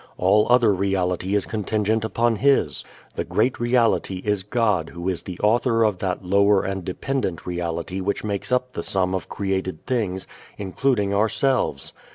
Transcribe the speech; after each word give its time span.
All 0.17 0.47
other 0.49 0.73
reality 0.73 1.35
is 1.35 1.45
contingent 1.45 2.03
upon 2.03 2.37
His. 2.37 2.83
The 3.13 3.23
great 3.23 3.59
Reality 3.59 4.23
is 4.25 4.41
God 4.41 4.89
who 4.89 5.07
is 5.07 5.21
the 5.21 5.37
Author 5.41 5.83
of 5.83 5.99
that 5.99 6.25
lower 6.25 6.63
and 6.63 6.83
dependent 6.83 7.45
reality 7.45 8.01
which 8.01 8.23
makes 8.23 8.51
up 8.51 8.73
the 8.73 8.81
sum 8.81 9.13
of 9.13 9.29
created 9.29 9.85
things, 9.85 10.25
including 10.57 11.13
ourselves. 11.13 11.93